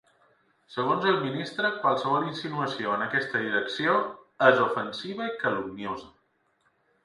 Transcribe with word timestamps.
Segons 0.75 1.03
el 1.09 1.19
ministre 1.25 1.71
qualsevol 1.83 2.25
insinuació 2.31 2.95
en 2.95 3.05
aquesta 3.09 3.43
direcció 3.45 4.01
‘és 4.49 4.65
ofensiva’ 4.67 5.31
i 5.35 5.39
‘calumniosa’. 5.47 6.15